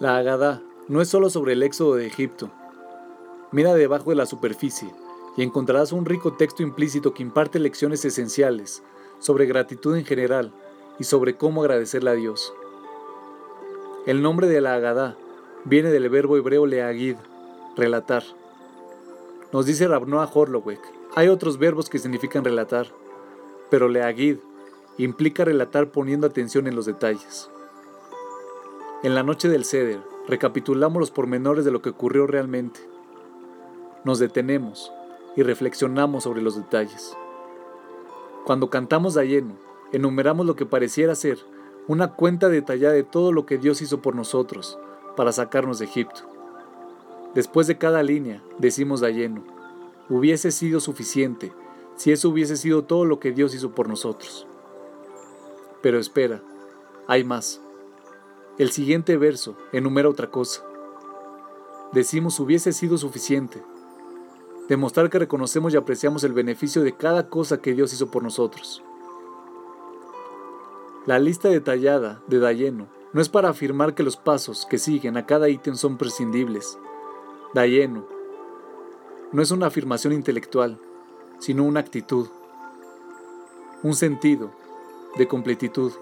[0.00, 2.52] La Agadá no es solo sobre el éxodo de Egipto.
[3.50, 4.94] Mira debajo de la superficie
[5.36, 8.84] y encontrarás un rico texto implícito que imparte lecciones esenciales
[9.18, 10.52] sobre gratitud en general
[11.00, 12.54] y sobre cómo agradecerle a Dios.
[14.06, 15.16] El nombre de la Agadá
[15.64, 17.16] viene del verbo hebreo leagid,
[17.76, 18.22] relatar.
[19.52, 20.80] Nos dice Rabnoa Horlowek,
[21.16, 22.86] hay otros verbos que significan relatar,
[23.68, 24.36] pero leagid
[24.96, 27.50] implica relatar poniendo atención en los detalles.
[29.04, 32.80] En la noche del ceder, recapitulamos los pormenores de lo que ocurrió realmente.
[34.02, 34.92] Nos detenemos
[35.36, 37.16] y reflexionamos sobre los detalles.
[38.44, 39.54] Cuando cantamos a lleno,
[39.92, 41.38] enumeramos lo que pareciera ser
[41.86, 44.76] una cuenta detallada de todo lo que Dios hizo por nosotros
[45.16, 46.22] para sacarnos de Egipto.
[47.36, 49.44] Después de cada línea, decimos a lleno,
[50.08, 51.52] hubiese sido suficiente
[51.94, 54.44] si eso hubiese sido todo lo que Dios hizo por nosotros.
[55.82, 56.42] Pero espera,
[57.06, 57.60] hay más.
[58.58, 60.64] El siguiente verso enumera otra cosa.
[61.92, 63.62] Decimos hubiese sido suficiente.
[64.68, 68.82] Demostrar que reconocemos y apreciamos el beneficio de cada cosa que Dios hizo por nosotros.
[71.06, 75.24] La lista detallada de Dayeno no es para afirmar que los pasos que siguen a
[75.24, 76.78] cada ítem son prescindibles.
[77.54, 78.06] Dayeno
[79.30, 80.80] no es una afirmación intelectual,
[81.38, 82.26] sino una actitud,
[83.84, 84.50] un sentido
[85.16, 85.92] de completitud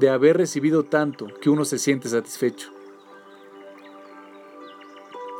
[0.00, 2.70] de haber recibido tanto que uno se siente satisfecho.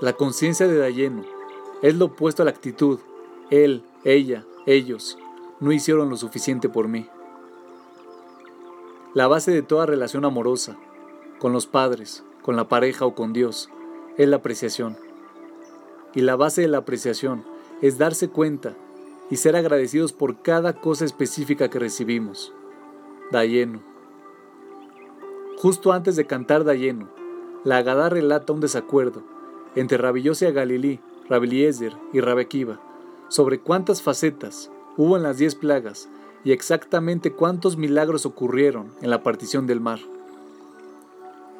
[0.02, 1.24] La conciencia de Dayeno
[1.80, 2.98] es lo opuesto a la actitud.
[3.48, 5.16] Él, ella, ellos
[5.60, 7.08] no hicieron lo suficiente por mí.
[9.14, 10.76] La base de toda relación amorosa,
[11.38, 13.70] con los padres, con la pareja o con Dios,
[14.18, 14.98] es la apreciación.
[16.14, 17.44] Y la base de la apreciación
[17.80, 18.74] es darse cuenta
[19.30, 22.52] y ser agradecidos por cada cosa específica que recibimos.
[23.30, 23.89] Dayeno.
[25.60, 27.06] Justo antes de cantar Dayeno,
[27.64, 29.22] la Agadá relata un desacuerdo
[29.74, 31.68] entre y Galilí, Rabbi
[32.14, 32.80] y Rabekiva
[33.28, 36.08] sobre cuántas facetas hubo en las diez plagas
[36.44, 39.98] y exactamente cuántos milagros ocurrieron en la partición del mar.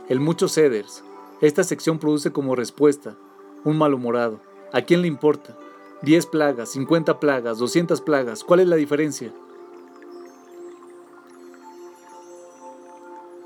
[0.09, 1.05] En muchos ceders,
[1.43, 3.17] esta sección produce como respuesta
[3.65, 4.41] un malhumorado.
[4.73, 5.59] ¿A quién le importa?
[6.01, 8.45] ¿Diez plagas, cincuenta plagas, doscientas plagas?
[8.45, 9.31] ¿Cuál es la diferencia?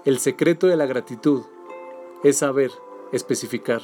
[0.05, 1.45] El secreto de la gratitud
[2.25, 2.71] es saber
[3.11, 3.81] especificar.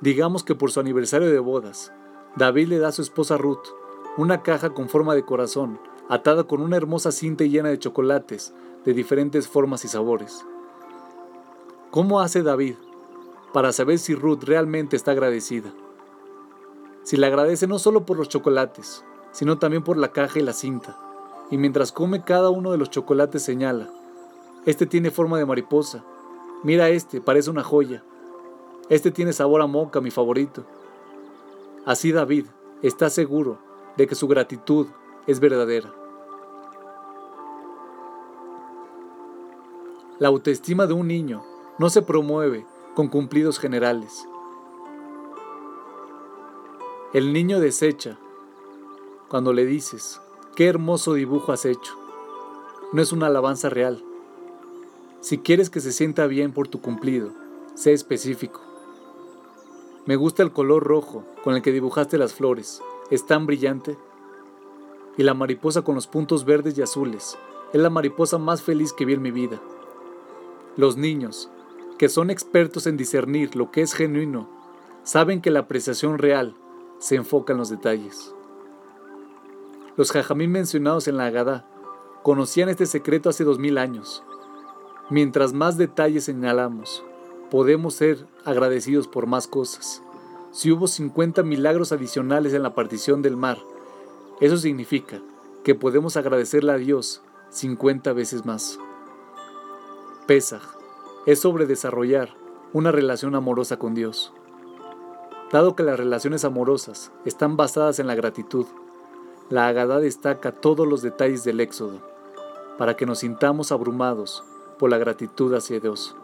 [0.00, 1.92] Digamos que por su aniversario de bodas,
[2.36, 3.66] David le da a su esposa Ruth
[4.16, 5.78] una caja con forma de corazón,
[6.08, 8.54] atada con una hermosa cinta llena de chocolates
[8.86, 10.42] de diferentes formas y sabores.
[11.90, 12.76] ¿Cómo hace David
[13.52, 15.70] para saber si Ruth realmente está agradecida?
[17.02, 20.54] Si le agradece no solo por los chocolates, sino también por la caja y la
[20.54, 20.98] cinta,
[21.50, 23.90] y mientras come cada uno de los chocolates señala,
[24.64, 26.04] este tiene forma de mariposa.
[26.62, 28.04] Mira este, parece una joya.
[28.88, 30.64] Este tiene sabor a moca, mi favorito.
[31.84, 32.46] Así David
[32.82, 33.58] está seguro
[33.96, 34.86] de que su gratitud
[35.26, 35.92] es verdadera.
[40.18, 41.42] La autoestima de un niño
[41.78, 42.64] no se promueve
[42.94, 44.28] con cumplidos generales.
[47.12, 48.18] El niño desecha
[49.28, 50.20] cuando le dices,
[50.54, 51.94] qué hermoso dibujo has hecho.
[52.92, 54.04] No es una alabanza real.
[55.22, 57.30] Si quieres que se sienta bien por tu cumplido,
[57.76, 58.60] sé específico.
[60.04, 62.82] Me gusta el color rojo con el que dibujaste las flores.
[63.08, 63.96] Es tan brillante.
[65.16, 67.38] Y la mariposa con los puntos verdes y azules.
[67.72, 69.60] Es la mariposa más feliz que vi en mi vida.
[70.76, 71.48] Los niños,
[71.98, 74.48] que son expertos en discernir lo que es genuino,
[75.04, 76.56] saben que la apreciación real
[76.98, 78.34] se enfoca en los detalles.
[79.96, 81.64] Los jajamín mencionados en la Agadá
[82.24, 84.24] conocían este secreto hace dos mil años
[85.12, 87.04] Mientras más detalles señalamos,
[87.50, 90.02] podemos ser agradecidos por más cosas.
[90.52, 93.58] Si hubo 50 milagros adicionales en la partición del mar,
[94.40, 95.20] eso significa
[95.64, 97.20] que podemos agradecerle a Dios
[97.50, 98.78] 50 veces más.
[100.26, 100.62] Pesaj
[101.26, 102.30] es sobre desarrollar
[102.72, 104.32] una relación amorosa con Dios.
[105.52, 108.64] Dado que las relaciones amorosas están basadas en la gratitud,
[109.50, 112.00] la Agadá destaca todos los detalles del Éxodo,
[112.78, 114.42] para que nos sintamos abrumados
[114.82, 116.16] por la gratitud hacia Dios.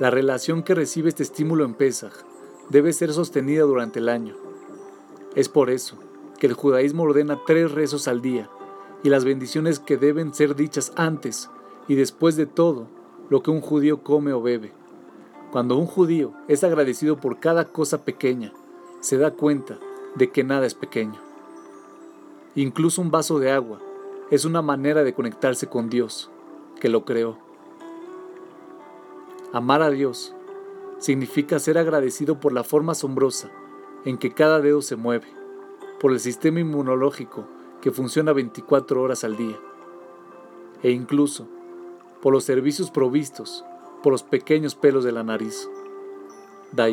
[0.00, 2.12] La relación que recibe este estímulo en Pesaj
[2.70, 4.34] debe ser sostenida durante el año.
[5.36, 5.96] Es por eso
[6.40, 8.50] que el judaísmo ordena tres rezos al día
[9.04, 11.50] y las bendiciones que deben ser dichas antes
[11.86, 12.88] y después de todo
[13.28, 14.72] lo que un judío come o bebe.
[15.52, 18.52] Cuando un judío es agradecido por cada cosa pequeña,
[18.98, 19.78] se da cuenta
[20.16, 21.29] de que nada es pequeño
[22.54, 23.80] incluso un vaso de agua,
[24.30, 26.30] es una manera de conectarse con Dios,
[26.80, 27.38] que lo creó.
[29.52, 30.34] Amar a Dios
[30.98, 33.50] significa ser agradecido por la forma asombrosa
[34.04, 35.26] en que cada dedo se mueve,
[36.00, 37.46] por el sistema inmunológico
[37.80, 39.58] que funciona 24 horas al día,
[40.82, 41.46] e incluso
[42.22, 43.64] por los servicios provistos
[44.02, 45.68] por los pequeños pelos de la nariz.
[46.72, 46.88] Da.